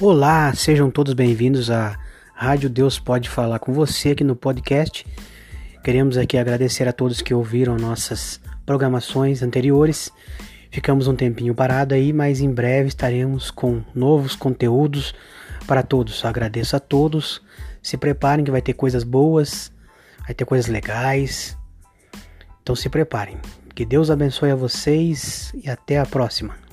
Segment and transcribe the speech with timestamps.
[0.00, 1.98] Olá, sejam todos bem-vindos à
[2.32, 5.04] Rádio Deus Pode Falar com você aqui no podcast.
[5.82, 10.12] Queremos aqui agradecer a todos que ouviram nossas programações anteriores.
[10.70, 15.12] Ficamos um tempinho parado aí, mas em breve estaremos com novos conteúdos
[15.66, 16.24] para todos.
[16.24, 17.42] Agradeço a todos.
[17.82, 19.72] Se preparem que vai ter coisas boas,
[20.24, 21.58] vai ter coisas legais.
[22.62, 23.36] Então se preparem.
[23.74, 26.67] Que Deus abençoe a vocês e até a próxima.